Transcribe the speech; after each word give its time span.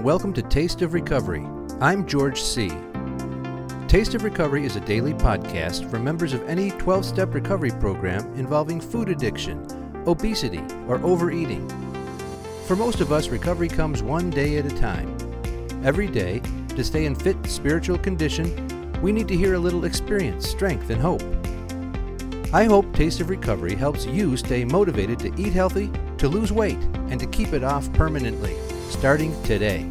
and 0.00 0.06
welcome 0.06 0.32
to 0.32 0.40
Taste 0.40 0.80
of 0.80 0.94
Recovery. 0.94 1.46
I'm 1.78 2.06
George 2.06 2.40
C. 2.40 2.70
Taste 3.86 4.14
of 4.14 4.24
Recovery 4.24 4.64
is 4.64 4.76
a 4.76 4.80
daily 4.80 5.12
podcast 5.12 5.90
for 5.90 5.98
members 5.98 6.32
of 6.32 6.42
any 6.48 6.70
12 6.70 7.04
step 7.04 7.34
recovery 7.34 7.70
program 7.72 8.24
involving 8.32 8.80
food 8.80 9.10
addiction, 9.10 9.62
obesity, 10.06 10.62
or 10.88 11.04
overeating. 11.04 11.68
For 12.66 12.76
most 12.76 13.02
of 13.02 13.12
us, 13.12 13.28
recovery 13.28 13.68
comes 13.68 14.02
one 14.02 14.30
day 14.30 14.56
at 14.56 14.64
a 14.64 14.74
time. 14.74 15.14
Every 15.84 16.08
day, 16.08 16.40
to 16.76 16.82
stay 16.82 17.04
in 17.04 17.14
fit 17.14 17.36
spiritual 17.44 17.98
condition, 17.98 18.48
we 19.02 19.12
need 19.12 19.28
to 19.28 19.36
hear 19.36 19.52
a 19.52 19.58
little 19.58 19.84
experience, 19.84 20.48
strength, 20.48 20.88
and 20.88 21.02
hope. 21.02 21.22
I 22.54 22.64
hope 22.64 22.90
Taste 22.94 23.20
of 23.20 23.28
Recovery 23.28 23.74
helps 23.74 24.06
you 24.06 24.38
stay 24.38 24.64
motivated 24.64 25.18
to 25.18 25.34
eat 25.36 25.52
healthy, 25.52 25.92
to 26.16 26.26
lose 26.26 26.52
weight, 26.52 26.80
and 27.10 27.20
to 27.20 27.26
keep 27.26 27.52
it 27.52 27.62
off 27.62 27.92
permanently, 27.92 28.56
starting 28.90 29.40
today. 29.44 29.86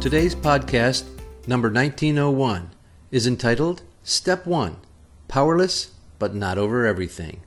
Today's 0.00 0.34
podcast, 0.34 1.08
number 1.46 1.70
1901, 1.70 2.70
is 3.10 3.26
entitled 3.26 3.82
Step 4.04 4.46
1 4.46 4.76
Powerless 5.28 5.92
but 6.18 6.34
Not 6.34 6.58
Over 6.58 6.86
Everything. 6.86 7.40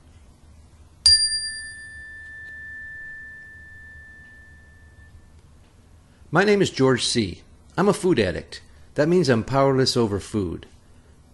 My 6.30 6.44
name 6.44 6.60
is 6.60 6.70
George 6.70 7.06
C. 7.06 7.42
I'm 7.76 7.88
a 7.88 7.94
food 7.94 8.18
addict. 8.18 8.60
That 8.96 9.08
means 9.08 9.28
I'm 9.28 9.44
powerless 9.44 9.96
over 9.96 10.20
food. 10.20 10.66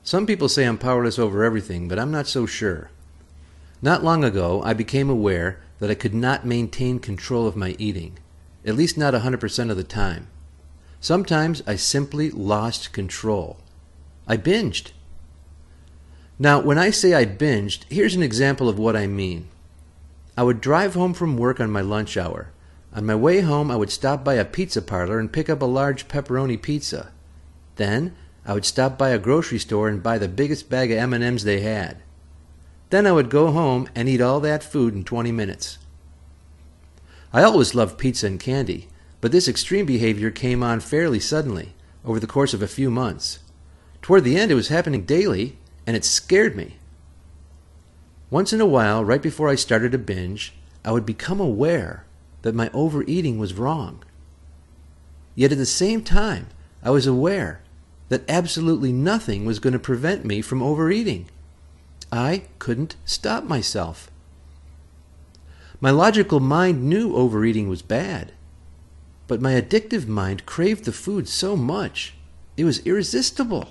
Some 0.02 0.26
people 0.26 0.48
say 0.48 0.64
I'm 0.64 0.78
powerless 0.78 1.18
over 1.18 1.42
everything, 1.42 1.88
but 1.88 1.98
I'm 1.98 2.12
not 2.12 2.26
so 2.26 2.44
sure. 2.44 2.90
Not 3.84 4.02
long 4.02 4.24
ago, 4.24 4.62
I 4.64 4.72
became 4.72 5.10
aware 5.10 5.60
that 5.78 5.90
I 5.90 5.94
could 5.94 6.14
not 6.14 6.46
maintain 6.46 6.98
control 6.98 7.46
of 7.46 7.54
my 7.54 7.76
eating, 7.78 8.18
at 8.64 8.76
least 8.76 8.96
not 8.96 9.12
100% 9.12 9.70
of 9.70 9.76
the 9.76 9.84
time. 9.84 10.28
Sometimes 11.02 11.62
I 11.66 11.76
simply 11.76 12.30
lost 12.30 12.94
control. 12.94 13.58
I 14.26 14.38
binged. 14.38 14.92
Now, 16.38 16.60
when 16.60 16.78
I 16.78 16.88
say 16.88 17.12
I 17.12 17.26
binged, 17.26 17.80
here's 17.90 18.14
an 18.14 18.22
example 18.22 18.70
of 18.70 18.78
what 18.78 18.96
I 18.96 19.06
mean. 19.06 19.48
I 20.34 20.44
would 20.44 20.62
drive 20.62 20.94
home 20.94 21.12
from 21.12 21.36
work 21.36 21.60
on 21.60 21.70
my 21.70 21.82
lunch 21.82 22.16
hour. 22.16 22.52
On 22.94 23.04
my 23.04 23.14
way 23.14 23.42
home, 23.42 23.70
I 23.70 23.76
would 23.76 23.90
stop 23.90 24.24
by 24.24 24.36
a 24.36 24.46
pizza 24.46 24.80
parlor 24.80 25.18
and 25.18 25.30
pick 25.30 25.50
up 25.50 25.60
a 25.60 25.66
large 25.66 26.08
pepperoni 26.08 26.56
pizza. 26.56 27.12
Then 27.76 28.16
I 28.46 28.54
would 28.54 28.64
stop 28.64 28.96
by 28.96 29.10
a 29.10 29.18
grocery 29.18 29.58
store 29.58 29.90
and 29.90 30.02
buy 30.02 30.16
the 30.16 30.26
biggest 30.26 30.70
bag 30.70 30.90
of 30.90 30.96
M&Ms 30.96 31.44
they 31.44 31.60
had. 31.60 31.98
Then 32.94 33.08
I 33.08 33.10
would 33.10 33.28
go 33.28 33.50
home 33.50 33.88
and 33.96 34.08
eat 34.08 34.20
all 34.20 34.38
that 34.38 34.62
food 34.62 34.94
in 34.94 35.02
20 35.02 35.32
minutes. 35.32 35.78
I 37.32 37.42
always 37.42 37.74
loved 37.74 37.98
pizza 37.98 38.28
and 38.28 38.38
candy, 38.38 38.86
but 39.20 39.32
this 39.32 39.48
extreme 39.48 39.84
behavior 39.84 40.30
came 40.30 40.62
on 40.62 40.78
fairly 40.78 41.18
suddenly, 41.18 41.74
over 42.04 42.20
the 42.20 42.28
course 42.28 42.54
of 42.54 42.62
a 42.62 42.68
few 42.68 42.92
months. 42.92 43.40
Toward 44.00 44.22
the 44.22 44.36
end, 44.36 44.52
it 44.52 44.54
was 44.54 44.68
happening 44.68 45.02
daily, 45.02 45.58
and 45.88 45.96
it 45.96 46.04
scared 46.04 46.54
me. 46.54 46.76
Once 48.30 48.52
in 48.52 48.60
a 48.60 48.64
while, 48.64 49.04
right 49.04 49.20
before 49.20 49.48
I 49.48 49.56
started 49.56 49.92
a 49.92 49.98
binge, 49.98 50.54
I 50.84 50.92
would 50.92 51.04
become 51.04 51.40
aware 51.40 52.04
that 52.42 52.54
my 52.54 52.70
overeating 52.72 53.38
was 53.38 53.54
wrong. 53.54 54.04
Yet 55.34 55.50
at 55.50 55.58
the 55.58 55.66
same 55.66 56.04
time, 56.04 56.46
I 56.80 56.90
was 56.90 57.08
aware 57.08 57.60
that 58.08 58.22
absolutely 58.28 58.92
nothing 58.92 59.44
was 59.44 59.58
going 59.58 59.72
to 59.72 59.80
prevent 59.80 60.24
me 60.24 60.40
from 60.40 60.62
overeating. 60.62 61.26
I 62.14 62.44
couldn't 62.60 62.94
stop 63.04 63.42
myself. 63.42 64.08
My 65.80 65.90
logical 65.90 66.38
mind 66.38 66.84
knew 66.84 67.16
overeating 67.16 67.68
was 67.68 67.82
bad, 67.82 68.32
but 69.26 69.40
my 69.40 69.60
addictive 69.60 70.06
mind 70.06 70.46
craved 70.46 70.84
the 70.84 70.92
food 70.92 71.28
so 71.28 71.56
much 71.56 72.14
it 72.56 72.64
was 72.64 72.86
irresistible. 72.86 73.70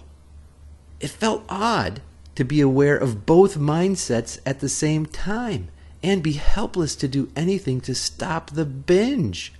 It 0.99 1.09
felt 1.09 1.45
odd 1.47 2.01
to 2.35 2.43
be 2.43 2.59
aware 2.59 2.97
of 2.97 3.25
both 3.25 3.57
mindsets 3.57 4.39
at 4.45 4.59
the 4.59 4.69
same 4.69 5.05
time 5.05 5.69
and 6.01 6.21
be 6.21 6.33
helpless 6.33 6.95
to 6.97 7.07
do 7.07 7.31
anything 7.35 7.79
to 7.81 7.95
stop 7.95 8.49
the 8.51 8.65
binge. 8.65 9.53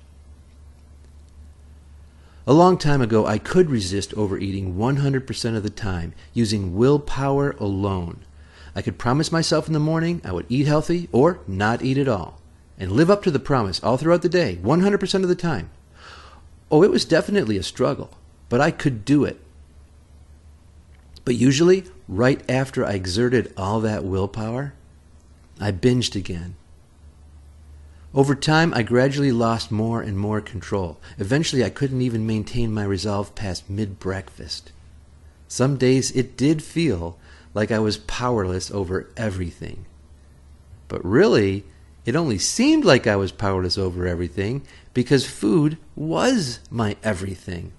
A 2.46 2.52
long 2.52 2.78
time 2.78 3.02
ago, 3.02 3.26
I 3.26 3.38
could 3.38 3.70
resist 3.70 4.14
overeating 4.16 4.76
100% 4.76 5.56
of 5.56 5.64
the 5.64 5.70
time 5.70 6.14
using 6.34 6.76
willpower 6.76 7.52
alone. 7.52 8.26
I 8.76 8.82
could 8.82 8.98
promise 8.98 9.32
myself 9.32 9.68
in 9.68 9.74
the 9.74 9.80
morning 9.80 10.22
I 10.24 10.32
would 10.32 10.46
eat 10.50 10.68
healthy 10.68 11.10
or 11.12 11.40
not 11.48 11.84
eat 11.84 11.98
at 11.98 12.08
all, 12.08 12.40
and 12.78 12.92
live 12.92 13.10
up 13.10 13.24
to 13.24 13.32
the 13.32 13.40
promise 13.40 13.82
all 13.84 13.98
throughout 13.98 14.22
the 14.22 14.30
day, 14.30 14.60
100% 14.62 15.24
of 15.24 15.30
the 15.30 15.36
time. 15.36 15.70
Oh, 16.72 16.84
it 16.84 16.92
was 16.92 17.06
definitely 17.06 17.58
a 17.58 17.64
struggle, 17.64 18.12
but 18.50 18.62
I 18.62 18.72
could 18.72 19.06
do 19.06 19.24
it. 19.24 19.40
But 21.26 21.36
usually, 21.36 21.86
right 22.08 22.42
after 22.50 22.86
I 22.86 22.94
exerted 22.94 23.54
all 23.56 23.80
that 23.82 24.04
willpower, 24.04 24.74
I 25.60 25.72
binged 25.72 26.16
again 26.16 26.56
over 28.16 28.36
time, 28.36 28.76
I 28.76 28.84
gradually 28.84 29.32
lost 29.32 29.72
more 29.72 30.00
and 30.02 30.20
more 30.20 30.40
control. 30.40 31.00
Eventually, 31.18 31.64
I 31.64 31.72
couldn't 31.72 32.04
even 32.04 32.28
maintain 32.28 32.72
my 32.72 32.84
resolve 32.84 33.34
past 33.34 33.70
mid 33.72 34.00
breakfast. 34.00 34.72
Some 35.48 35.78
days 35.78 36.12
it 36.12 36.38
did 36.38 36.62
feel 36.62 37.18
like 37.54 37.72
I 37.72 37.80
was 37.80 37.98
powerless 37.98 38.72
over 38.72 39.10
everything. 39.16 39.86
But 40.88 41.04
really, 41.06 41.66
it 42.06 42.16
only 42.16 42.38
seemed 42.38 42.84
like 42.84 43.08
I 43.08 43.16
was 43.16 43.32
powerless 43.32 43.78
over 43.78 44.08
everything 44.08 44.64
because 44.94 45.26
food 45.26 45.78
was 45.96 46.60
my 46.70 46.98
everything. 47.04 47.72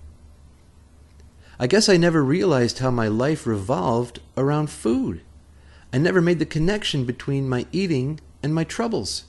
I 1.58 1.66
guess 1.66 1.88
I 1.88 1.96
never 1.96 2.24
realized 2.24 2.78
how 2.78 2.90
my 2.90 3.08
life 3.08 3.46
revolved 3.46 4.20
around 4.36 4.70
food. 4.70 5.20
I 5.92 5.98
never 5.98 6.20
made 6.20 6.40
the 6.40 6.46
connection 6.46 7.04
between 7.04 7.48
my 7.48 7.66
eating 7.70 8.18
and 8.42 8.54
my 8.54 8.64
troubles. 8.64 9.24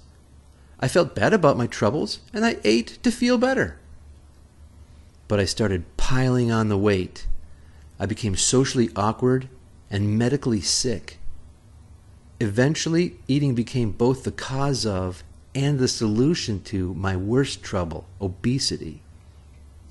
I 0.80 0.88
felt 0.88 1.16
bad 1.16 1.34
about 1.34 1.58
my 1.58 1.68
troubles, 1.68 2.20
and 2.34 2.44
I 2.44 2.58
ate 2.64 2.98
to 3.04 3.12
feel 3.12 3.38
better. 3.38 3.78
But 5.28 5.40
I 5.40 5.46
started 5.46 5.86
piling 5.98 6.52
on 6.52 6.70
the 6.70 6.78
weight. 6.78 7.28
I 8.00 8.06
became 8.06 8.36
socially 8.36 8.90
awkward 8.96 9.48
and 9.90 10.18
medically 10.18 10.62
sick. 10.62 11.20
Eventually, 12.40 13.18
eating 13.28 13.56
became 13.56 13.92
both 13.92 14.24
the 14.24 14.32
cause 14.32 14.86
of 14.86 15.24
and 15.54 15.80
the 15.80 15.88
solution 15.88 16.62
to 16.64 16.94
my 16.96 17.16
worst 17.16 17.64
trouble, 17.64 18.06
obesity. 18.20 19.02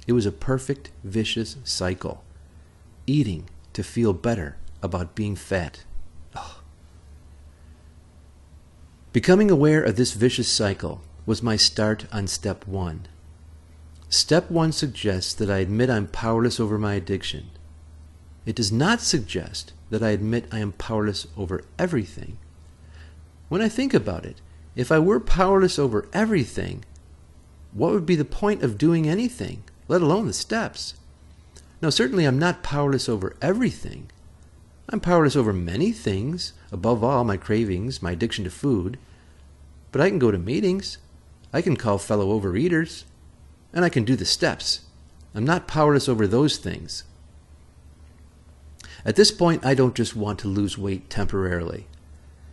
It 0.07 0.13
was 0.13 0.27
a 0.27 0.33
perfect 0.33 0.91
vicious 1.03 1.57
cycle. 1.65 2.23
Eating 3.07 3.49
to 3.73 3.83
feel 3.83 4.13
better 4.13 4.57
about 4.83 5.15
being 5.15 5.37
fat. 5.37 5.85
Becoming 9.13 9.51
aware 9.51 9.83
of 9.83 9.97
this 9.97 10.13
vicious 10.13 10.51
cycle 10.51 11.01
was 11.25 11.43
my 11.43 11.57
start 11.57 12.07
on 12.13 12.27
step 12.27 12.67
one. 12.67 13.07
Step 14.09 14.51
one 14.51 14.73
suggests 14.73 15.33
that 15.35 15.51
I 15.51 15.59
admit 15.59 15.89
I'm 15.89 16.09
powerless 16.09 16.61
over 16.61 16.79
my 16.79 16.95
addiction. 16.95 17.51
It 18.45 18.57
does 18.57 18.71
not 18.71 19.01
suggest 19.01 19.73
that 19.91 20.03
I 20.03 20.11
admit 20.11 20.47
I 20.51 20.59
am 20.59 20.73
powerless 20.73 21.27
over 21.37 21.65
everything. 21.79 22.39
When 23.49 23.61
I 23.61 23.69
think 23.69 23.95
about 23.95 24.25
it, 24.25 24.41
if 24.75 24.91
I 24.91 24.99
were 24.99 25.21
powerless 25.21 25.79
over 25.79 26.09
everything, 26.13 26.85
what 27.73 27.93
would 27.93 28.07
be 28.07 28.17
the 28.17 28.25
point 28.25 28.63
of 28.63 28.79
doing 28.79 29.09
anything, 29.09 29.65
let 29.89 30.03
alone 30.03 30.27
the 30.27 30.33
steps? 30.33 30.95
Now, 31.83 31.91
certainly 31.91 32.25
I'm 32.25 32.39
not 32.39 32.63
powerless 32.63 33.09
over 33.09 33.37
everything, 33.43 34.11
I'm 34.89 35.01
powerless 35.01 35.35
over 35.35 35.53
many 35.53 35.93
things, 35.93 36.53
above 36.71 37.03
all 37.03 37.25
my 37.25 37.37
cravings, 37.37 38.03
my 38.03 38.13
addiction 38.13 38.45
to 38.45 38.51
food. 38.51 38.99
But 39.93 40.01
I 40.01 40.11
can 40.11 40.19
go 40.19 40.31
to 40.31 40.39
meetings. 40.39 40.99
I 41.53 41.63
can 41.63 41.77
call 41.77 41.99
fellow 41.99 42.39
overeaters. 42.39 43.05
And 43.73 43.85
I 43.85 43.89
can 43.89 44.05
do 44.05 44.15
the 44.15 44.25
steps. 44.25 44.83
I'm 45.35 45.45
not 45.45 45.67
powerless 45.67 46.09
over 46.09 46.27
those 46.27 46.59
things. 46.59 47.05
At 49.05 49.17
this 49.17 49.31
point, 49.31 49.65
I 49.65 49.75
don't 49.75 49.95
just 49.95 50.17
want 50.17 50.39
to 50.41 50.49
lose 50.49 50.79
weight 50.79 51.11
temporarily. 51.11 51.87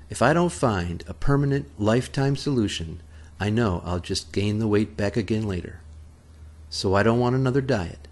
If 0.09 0.21
I 0.21 0.33
don't 0.33 0.51
find 0.51 1.03
a 1.07 1.13
permanent 1.13 1.69
lifetime 1.80 2.36
solution, 2.36 3.01
I 3.39 3.50
know 3.50 3.81
I'll 3.86 4.00
just 4.00 4.33
gain 4.33 4.59
the 4.59 4.68
weight 4.68 4.98
back 4.98 5.15
again 5.15 5.48
later. 5.48 5.80
So 6.69 6.94
I 6.94 7.03
don't 7.03 7.19
want 7.19 7.36
another 7.36 7.62
diet. 7.62 8.07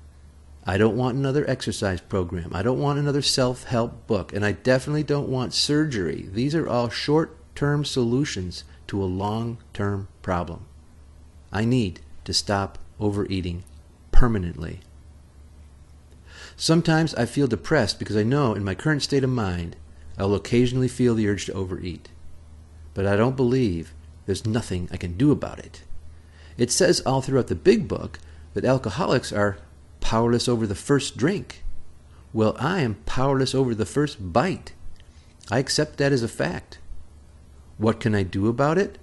I 0.65 0.77
don't 0.77 0.95
want 0.95 1.17
another 1.17 1.49
exercise 1.49 1.99
program. 1.99 2.51
I 2.53 2.61
don't 2.61 2.79
want 2.79 2.99
another 2.99 3.21
self 3.21 3.65
help 3.65 4.07
book. 4.07 4.31
And 4.33 4.45
I 4.45 4.53
definitely 4.53 5.03
don't 5.03 5.29
want 5.29 5.53
surgery. 5.53 6.29
These 6.31 6.55
are 6.55 6.67
all 6.67 6.89
short 6.89 7.35
term 7.55 7.83
solutions 7.83 8.63
to 8.87 9.03
a 9.03 9.05
long 9.05 9.57
term 9.73 10.07
problem. 10.21 10.65
I 11.51 11.65
need 11.65 11.99
to 12.23 12.33
stop 12.33 12.77
overeating 12.99 13.63
permanently. 14.11 14.81
Sometimes 16.61 17.15
I 17.15 17.25
feel 17.25 17.47
depressed 17.47 17.99
because 17.99 18.17
I 18.17 18.23
know 18.23 18.53
in 18.53 18.65
my 18.65 18.75
current 18.75 19.01
state 19.01 19.23
of 19.23 19.29
mind 19.29 19.77
I 20.17 20.25
will 20.25 20.35
occasionally 20.35 20.89
feel 20.89 21.15
the 21.15 21.25
urge 21.29 21.45
to 21.45 21.53
overeat. 21.53 22.09
But 22.93 23.05
I 23.05 23.15
don't 23.15 23.37
believe 23.37 23.93
there's 24.25 24.45
nothing 24.45 24.89
I 24.91 24.97
can 24.97 25.15
do 25.15 25.31
about 25.31 25.59
it. 25.59 25.83
It 26.57 26.69
says 26.69 26.99
all 27.05 27.21
throughout 27.21 27.47
the 27.47 27.55
big 27.55 27.87
book 27.87 28.19
that 28.55 28.65
alcoholics 28.65 29.31
are 29.31 29.57
powerless 30.01 30.49
over 30.49 30.67
the 30.67 30.75
first 30.75 31.15
drink. 31.15 31.63
Well, 32.33 32.57
I 32.59 32.81
am 32.81 32.95
powerless 33.05 33.55
over 33.55 33.73
the 33.73 33.85
first 33.85 34.33
bite. 34.33 34.73
I 35.49 35.59
accept 35.59 35.95
that 35.99 36.11
as 36.11 36.23
a 36.23 36.27
fact. 36.27 36.77
What 37.77 38.01
can 38.01 38.13
I 38.13 38.23
do 38.23 38.49
about 38.49 38.77
it? 38.77 38.97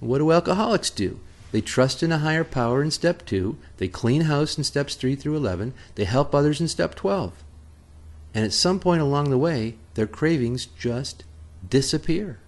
What 0.00 0.18
do 0.18 0.30
alcoholics 0.30 0.90
do? 0.90 1.20
They 1.52 1.60
trust 1.60 2.02
in 2.02 2.10
a 2.10 2.18
higher 2.18 2.44
power 2.44 2.82
in 2.82 2.90
step 2.90 3.24
2, 3.26 3.56
they 3.76 3.86
clean 3.86 4.22
house 4.22 4.56
in 4.56 4.64
steps 4.64 4.94
3 4.94 5.14
through 5.14 5.36
11, 5.36 5.74
they 5.94 6.04
help 6.04 6.34
others 6.34 6.60
in 6.60 6.66
step 6.66 6.94
12. 6.94 7.44
And 8.34 8.44
at 8.44 8.54
some 8.54 8.80
point 8.80 9.02
along 9.02 9.28
the 9.28 9.38
way, 9.38 9.76
their 9.94 10.06
cravings 10.06 10.64
just 10.64 11.24
disappear. 11.68 12.38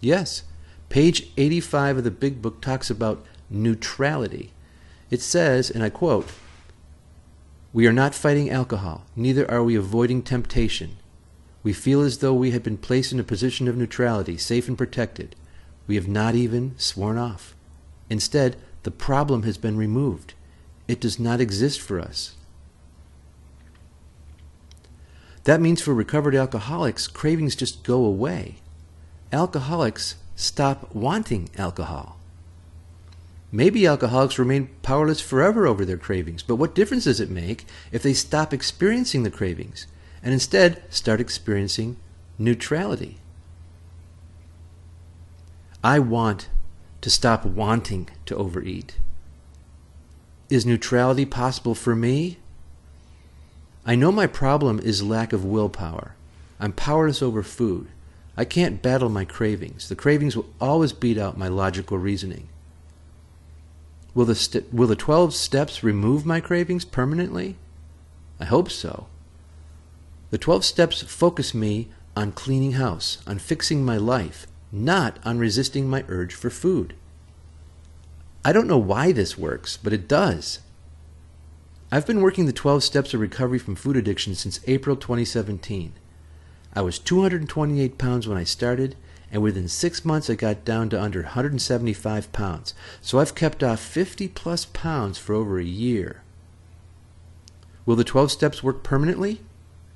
Yes, 0.00 0.44
page 0.88 1.28
85 1.36 1.98
of 1.98 2.04
the 2.04 2.10
Big 2.10 2.40
Book 2.40 2.62
talks 2.62 2.88
about 2.88 3.24
neutrality. 3.50 4.52
It 5.10 5.20
says, 5.20 5.70
and 5.70 5.84
I 5.84 5.90
quote, 5.90 6.32
We 7.74 7.86
are 7.86 7.92
not 7.92 8.14
fighting 8.14 8.48
alcohol, 8.48 9.04
neither 9.14 9.48
are 9.50 9.62
we 9.62 9.76
avoiding 9.76 10.22
temptation. 10.22 10.96
We 11.62 11.74
feel 11.74 12.00
as 12.00 12.18
though 12.18 12.32
we 12.32 12.52
had 12.52 12.62
been 12.62 12.78
placed 12.78 13.12
in 13.12 13.20
a 13.20 13.24
position 13.24 13.68
of 13.68 13.76
neutrality, 13.76 14.38
safe 14.38 14.68
and 14.68 14.78
protected. 14.78 15.36
We 15.86 15.96
have 15.96 16.08
not 16.08 16.34
even 16.34 16.74
sworn 16.78 17.18
off. 17.18 17.55
Instead, 18.08 18.56
the 18.82 18.90
problem 18.90 19.42
has 19.42 19.58
been 19.58 19.76
removed. 19.76 20.34
It 20.86 21.00
does 21.00 21.18
not 21.18 21.40
exist 21.40 21.80
for 21.80 22.00
us. 22.00 22.36
That 25.44 25.60
means 25.60 25.80
for 25.80 25.94
recovered 25.94 26.34
alcoholics, 26.34 27.06
cravings 27.06 27.54
just 27.54 27.84
go 27.84 28.04
away. 28.04 28.56
Alcoholics 29.32 30.16
stop 30.34 30.94
wanting 30.94 31.50
alcohol. 31.56 32.18
Maybe 33.52 33.86
alcoholics 33.86 34.38
remain 34.38 34.70
powerless 34.82 35.20
forever 35.20 35.66
over 35.66 35.84
their 35.84 35.96
cravings, 35.96 36.42
but 36.42 36.56
what 36.56 36.74
difference 36.74 37.04
does 37.04 37.20
it 37.20 37.30
make 37.30 37.64
if 37.92 38.02
they 38.02 38.12
stop 38.12 38.52
experiencing 38.52 39.22
the 39.22 39.30
cravings 39.30 39.86
and 40.22 40.32
instead 40.32 40.82
start 40.90 41.20
experiencing 41.20 41.96
neutrality? 42.38 43.18
I 45.82 46.00
want 46.00 46.48
to 47.00 47.10
stop 47.10 47.44
wanting 47.44 48.08
to 48.26 48.36
overeat. 48.36 48.98
Is 50.48 50.64
neutrality 50.64 51.24
possible 51.24 51.74
for 51.74 51.94
me? 51.94 52.38
I 53.84 53.94
know 53.94 54.12
my 54.12 54.26
problem 54.26 54.78
is 54.80 55.02
lack 55.02 55.32
of 55.32 55.44
willpower. 55.44 56.14
I'm 56.58 56.72
powerless 56.72 57.22
over 57.22 57.42
food. 57.42 57.88
I 58.36 58.44
can't 58.44 58.82
battle 58.82 59.08
my 59.08 59.24
cravings. 59.24 59.88
The 59.88 59.96
cravings 59.96 60.36
will 60.36 60.48
always 60.60 60.92
beat 60.92 61.18
out 61.18 61.38
my 61.38 61.48
logical 61.48 61.98
reasoning. 61.98 62.48
Will 64.14 64.24
the, 64.24 64.34
st- 64.34 64.72
will 64.72 64.86
the 64.86 64.96
12 64.96 65.34
steps 65.34 65.82
remove 65.82 66.26
my 66.26 66.40
cravings 66.40 66.84
permanently? 66.84 67.56
I 68.40 68.44
hope 68.44 68.70
so. 68.70 69.06
The 70.30 70.38
12 70.38 70.64
steps 70.64 71.02
focus 71.02 71.54
me 71.54 71.88
on 72.16 72.32
cleaning 72.32 72.72
house, 72.72 73.18
on 73.26 73.38
fixing 73.38 73.84
my 73.84 73.96
life, 73.96 74.46
not 74.76 75.18
on 75.24 75.38
resisting 75.38 75.88
my 75.88 76.04
urge 76.08 76.34
for 76.34 76.50
food. 76.50 76.94
I 78.44 78.52
don't 78.52 78.68
know 78.68 78.78
why 78.78 79.12
this 79.12 79.36
works, 79.36 79.76
but 79.76 79.92
it 79.92 80.06
does. 80.06 80.60
I've 81.90 82.06
been 82.06 82.20
working 82.20 82.46
the 82.46 82.52
12 82.52 82.84
steps 82.84 83.14
of 83.14 83.20
recovery 83.20 83.58
from 83.58 83.74
food 83.74 83.96
addiction 83.96 84.34
since 84.34 84.60
April 84.66 84.96
2017. 84.96 85.92
I 86.74 86.82
was 86.82 86.98
228 86.98 87.96
pounds 87.96 88.28
when 88.28 88.36
I 88.36 88.44
started, 88.44 88.96
and 89.32 89.42
within 89.42 89.68
six 89.68 90.04
months 90.04 90.28
I 90.28 90.34
got 90.34 90.64
down 90.64 90.88
to 90.90 91.00
under 91.00 91.22
175 91.22 92.32
pounds. 92.32 92.74
So 93.00 93.18
I've 93.18 93.34
kept 93.34 93.62
off 93.62 93.80
50 93.80 94.28
plus 94.28 94.64
pounds 94.66 95.16
for 95.18 95.34
over 95.34 95.58
a 95.58 95.64
year. 95.64 96.22
Will 97.84 97.96
the 97.96 98.04
12 98.04 98.30
steps 98.32 98.62
work 98.62 98.82
permanently? 98.82 99.40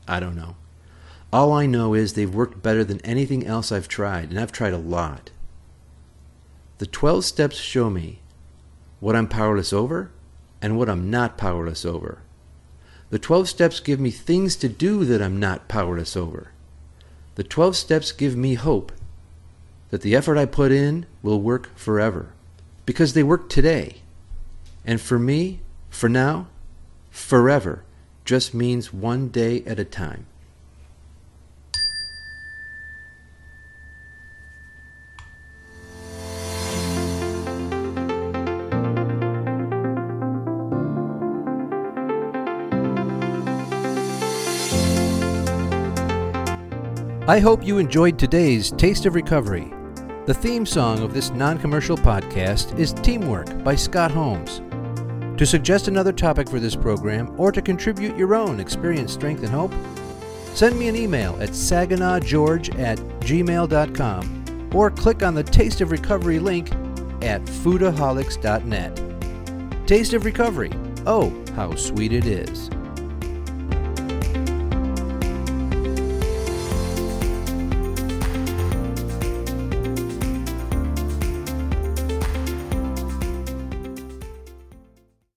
I 0.09 0.21
don't 0.21 0.37
know. 0.37 0.57
All 1.33 1.53
I 1.53 1.67
know 1.67 1.95
is 1.95 2.15
they've 2.15 2.35
worked 2.35 2.63
better 2.63 2.83
than 2.83 3.01
anything 3.03 3.47
else 3.47 3.71
I've 3.71 3.87
tried, 3.87 4.31
and 4.31 4.41
I've 4.41 4.51
tried 4.51 4.73
a 4.73 4.79
lot. 4.79 5.31
The 6.79 6.87
12 6.87 7.25
steps 7.25 7.57
show 7.57 7.89
me 7.89 8.19
what 8.99 9.15
I'm 9.15 9.29
powerless 9.29 9.73
over 9.73 10.11
and 10.61 10.77
what 10.77 10.89
I'm 10.89 11.09
not 11.11 11.39
powerless 11.39 11.85
over. 11.85 12.23
The 13.11 13.19
12 13.19 13.49
steps 13.49 13.81
give 13.81 14.01
me 14.01 14.11
things 14.11 14.57
to 14.57 14.69
do 14.69 15.05
that 15.05 15.23
I'm 15.23 15.39
not 15.39 15.69
powerless 15.69 16.17
over. 16.17 16.53
The 17.37 17.45
12 17.45 17.77
steps 17.77 18.13
give 18.13 18.37
me 18.37 18.55
hope 18.55 18.93
that 19.91 20.03
the 20.03 20.17
effort 20.17 20.37
I 20.37 20.47
put 20.47 20.73
in 20.73 21.07
will 21.23 21.41
work 21.41 21.77
forever 21.77 22.33
because 22.87 23.13
they 23.13 23.23
work 23.23 23.49
today. 23.49 23.97
And 24.85 25.01
for 25.01 25.19
me, 25.19 25.61
for 25.91 26.09
now, 26.09 26.49
forever 27.11 27.85
just 28.25 28.55
means 28.55 28.93
one 28.93 29.29
day 29.29 29.63
at 29.65 29.79
a 29.79 29.85
time. 29.85 30.27
I 47.31 47.39
hope 47.39 47.65
you 47.65 47.79
enjoyed 47.79 48.19
today's 48.19 48.73
Taste 48.73 49.07
of 49.07 49.15
Recovery. 49.15 49.73
The 50.27 50.35
theme 50.35 50.67
song 50.67 50.99
of 50.99 51.15
this 51.15 51.31
non 51.31 51.61
commercial 51.61 51.97
podcast 51.97 52.77
is 52.77 52.93
Teamwork 52.93 53.63
by 53.63 53.77
Scott 53.77 54.11
Holmes. 54.11 54.61
To 55.39 55.47
suggest 55.47 55.87
another 55.87 56.13
topic 56.13 56.51
for 56.51 56.59
this 56.59 56.75
program 56.75 57.33
or 57.39 57.53
to 57.53 57.63
contribute 57.63 58.17
your 58.17 58.35
own 58.35 58.59
experience, 58.59 59.13
strength, 59.13 59.45
and 59.45 59.53
hope, 59.53 59.73
send 60.55 60.77
me 60.77 60.89
an 60.89 60.97
email 60.97 61.41
at 61.41 61.51
saginawgeorge 61.51 62.77
at 62.81 62.99
gmail.com 63.21 64.71
or 64.75 64.91
click 64.91 65.23
on 65.23 65.37
the 65.37 65.45
Taste 65.45 65.81
of 65.81 65.93
Recovery 65.93 66.41
link 66.41 66.73
at 67.23 67.45
foodaholics.net. 67.45 69.87
Taste 69.87 70.15
of 70.15 70.25
Recovery. 70.25 70.73
Oh, 71.07 71.33
how 71.55 71.77
sweet 71.77 72.13
it 72.13 72.27
is. 72.27 72.71